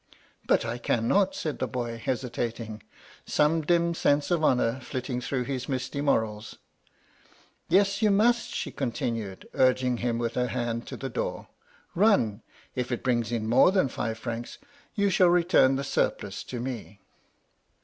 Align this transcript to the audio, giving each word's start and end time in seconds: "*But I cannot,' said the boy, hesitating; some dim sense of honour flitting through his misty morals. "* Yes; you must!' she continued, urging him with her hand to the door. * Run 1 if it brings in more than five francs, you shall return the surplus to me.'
"*But 0.47 0.65
I 0.65 0.79
cannot,' 0.79 1.35
said 1.35 1.59
the 1.59 1.67
boy, 1.67 1.99
hesitating; 2.03 2.81
some 3.27 3.61
dim 3.61 3.93
sense 3.93 4.31
of 4.31 4.43
honour 4.43 4.79
flitting 4.79 5.21
through 5.21 5.43
his 5.43 5.69
misty 5.69 6.01
morals. 6.01 6.55
"* 7.39 7.45
Yes; 7.69 8.01
you 8.01 8.09
must!' 8.09 8.49
she 8.55 8.71
continued, 8.71 9.47
urging 9.53 9.97
him 9.97 10.17
with 10.17 10.33
her 10.33 10.47
hand 10.47 10.87
to 10.87 10.97
the 10.97 11.07
door. 11.09 11.49
* 11.71 11.85
Run 11.93 12.19
1 12.29 12.41
if 12.73 12.91
it 12.91 13.03
brings 13.03 13.31
in 13.31 13.47
more 13.47 13.71
than 13.71 13.89
five 13.89 14.17
francs, 14.17 14.57
you 14.95 15.11
shall 15.11 15.27
return 15.29 15.75
the 15.75 15.83
surplus 15.83 16.43
to 16.45 16.59
me.' 16.59 16.99